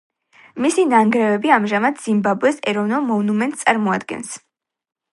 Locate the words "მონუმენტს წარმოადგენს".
3.13-4.37